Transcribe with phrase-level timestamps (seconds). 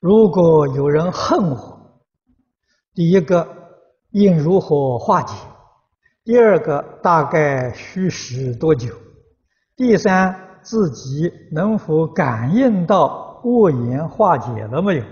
[0.00, 2.04] 如果有人恨我，
[2.94, 3.46] 第一个
[4.10, 5.34] 应如何化解？
[6.22, 8.94] 第二个大概需时多久？
[9.74, 15.04] 第三，自己能否感应到恶言化解了没有？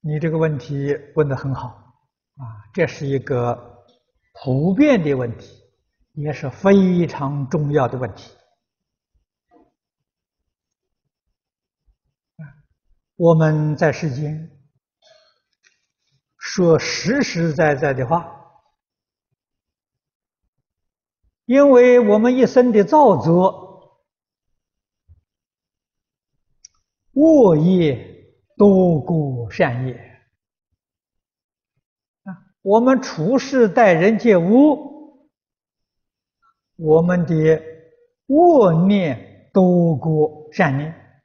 [0.00, 1.68] 你这个问题问得很好
[2.36, 2.44] 啊，
[2.74, 3.73] 这是一个
[4.44, 5.48] 普遍的问题，
[6.12, 8.30] 也是非常重要的问题。
[13.16, 14.50] 我们在世间
[16.36, 18.22] 说实实在在的话，
[21.46, 23.98] 因为我们一生的造作，
[27.12, 30.13] 恶业多过善业，
[32.64, 35.28] 我们处事待人接物，
[36.76, 37.62] 我们的
[38.28, 41.20] 恶念多过善念。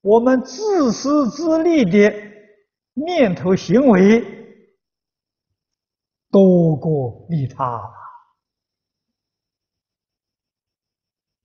[0.00, 2.14] 我们自私自利的
[2.94, 4.24] 念头行为
[6.30, 7.66] 多过利他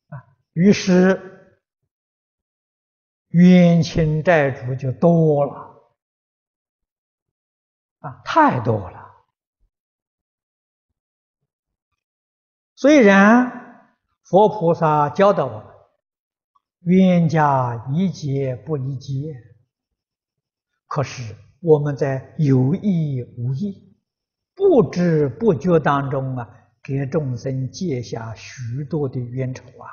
[0.08, 0.16] 啊，
[0.54, 1.60] 于是
[3.32, 5.71] 冤亲债主就多了
[8.02, 9.00] 啊，太多了。
[12.76, 13.90] 虽然
[14.24, 15.72] 佛菩萨教导我们。
[16.86, 19.36] 冤家宜解不宜结，
[20.88, 23.96] 可是我们在有意无意、
[24.56, 26.50] 不知不觉当中啊，
[26.82, 29.86] 给众生结下许多的冤仇啊！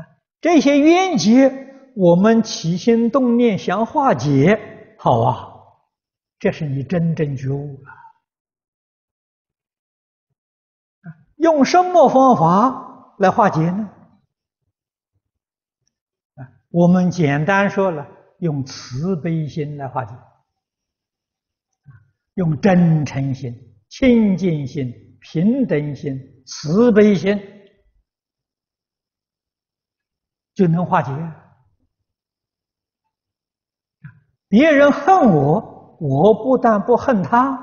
[0.00, 0.06] 啊，
[0.40, 1.61] 这些冤结，
[1.94, 5.48] 我们起心动念想化解，好啊，
[6.38, 7.90] 这是你真正觉悟了。
[11.36, 13.16] 用什么方法？
[13.18, 13.90] 来化解呢？
[16.70, 18.06] 我们简单说了，
[18.38, 20.14] 用慈悲心来化解，
[22.34, 23.52] 用真诚心、
[23.88, 27.38] 清净心、平等心、慈悲心，
[30.54, 31.12] 就能化解。
[34.52, 37.58] 别人恨我，我不但不恨他，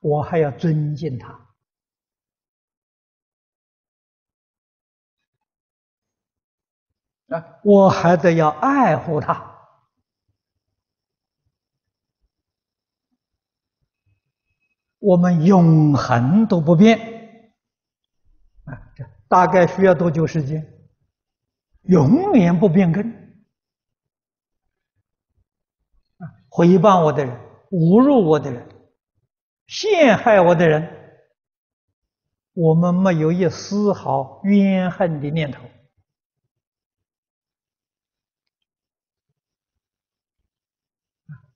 [0.00, 1.32] 我还要尊敬他。
[7.26, 9.52] 啊，我还得要爱护他。
[15.00, 17.00] 我们永恒都不变。
[18.62, 20.64] 啊，这大概需要多久时间？
[21.82, 23.10] 永远不变更。
[26.18, 26.26] 啊，
[26.58, 27.38] 诽谤我的人、
[27.70, 28.68] 侮辱我的人、
[29.68, 30.92] 陷害我的人，
[32.52, 35.62] 我们没有一丝毫怨恨的念头。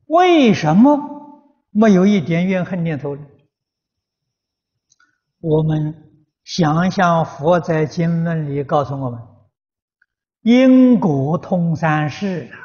[0.06, 1.00] 为什么
[1.70, 3.26] 没有一点怨恨念头呢？
[5.40, 6.12] 我们
[6.44, 9.20] 想想佛在经论里告诉我们：
[10.42, 12.61] 因果通三世啊。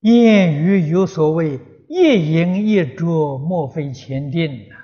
[0.00, 4.78] 谚语有所谓“一饮一啄，莫非前定”啊。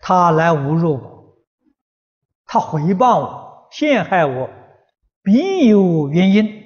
[0.00, 1.38] 他来侮辱我，
[2.44, 4.50] 他回报我，陷害我，
[5.22, 6.62] 必有原因。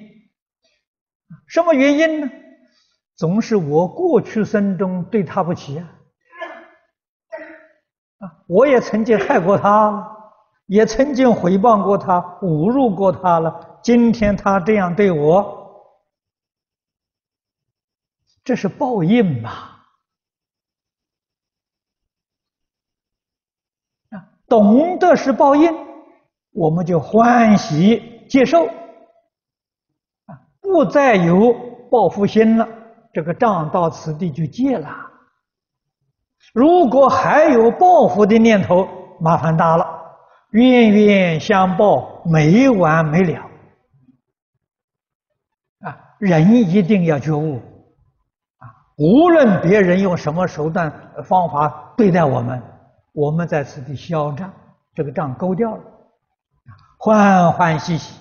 [1.47, 2.29] 什么原因呢？
[3.15, 5.77] 总是我过去生中对他不起！
[5.77, 5.89] 啊，
[8.47, 10.18] 我也曾经害过他，
[10.69, 13.79] 也曾经回报过他，侮辱过他了。
[13.81, 15.97] 今天他这样对我，
[18.43, 19.49] 这是报应嘛？
[24.47, 25.71] 懂得是报应，
[26.51, 31.51] 我们就欢喜接受，啊，不再有
[31.89, 32.67] 报复心了，
[33.11, 34.87] 这个账到此地就结了。
[36.53, 38.87] 如果还有报复的念头，
[39.19, 39.98] 麻烦大了，
[40.51, 43.41] 冤冤相报，没完没了。
[45.81, 47.57] 啊，人一定要觉悟，
[48.57, 48.65] 啊，
[48.97, 50.91] 无论别人用什么手段
[51.23, 52.61] 方法对待我们。
[53.13, 54.53] 我们在此地消账，
[54.93, 55.83] 这个账勾掉了，
[56.97, 58.19] 欢欢喜喜，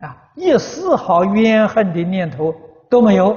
[0.00, 2.54] 啊，一丝毫怨恨的念头
[2.90, 3.36] 都没有。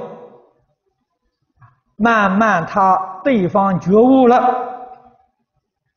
[1.96, 4.42] 慢慢他对方觉悟了，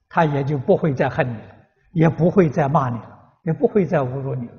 [0.07, 1.54] 他也就不会再恨你了，
[1.95, 4.53] 也不会再骂你了，也不会再侮辱你了。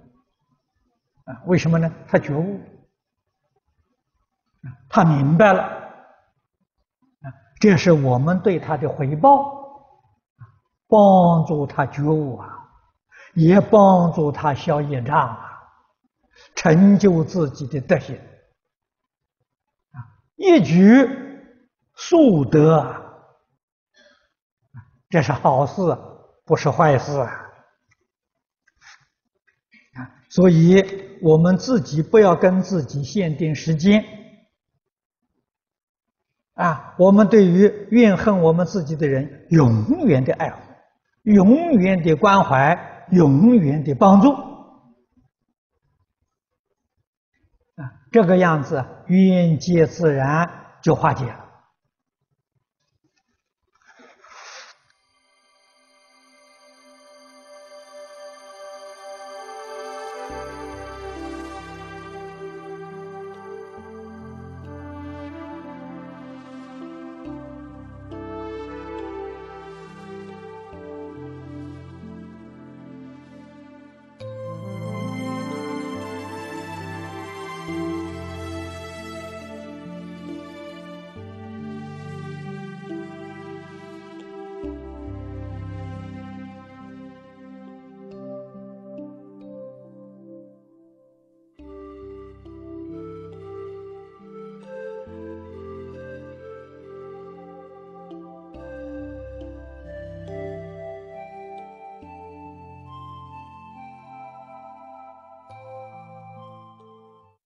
[1.27, 1.93] 啊，为什么呢？
[2.09, 2.59] 他觉悟，
[4.88, 5.71] 他明白了，
[7.61, 9.53] 这是我们对他的回报，
[10.88, 12.49] 帮助他觉悟啊，
[13.35, 15.62] 也帮助他消业障啊，
[16.55, 18.17] 成就自己的德行，
[19.93, 20.00] 啊，
[20.37, 21.06] 一举
[21.93, 22.97] 数得，
[25.11, 25.82] 这是好事，
[26.46, 27.28] 不是坏事啊。
[29.94, 34.04] 啊所以，我们自己不要跟自己限定时间
[36.54, 36.94] 啊！
[36.98, 40.60] 我们对于怨恨我们自己的人，永远的爱护，
[41.22, 44.31] 永远的关怀，永远的帮助
[47.76, 47.93] 啊！
[48.10, 50.48] 这个样子，冤结自然
[50.82, 51.45] 就化解了。